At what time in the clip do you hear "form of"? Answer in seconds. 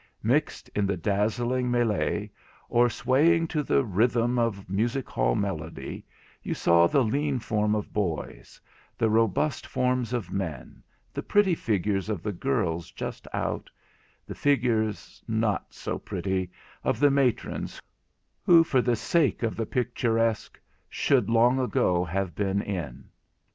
7.37-7.93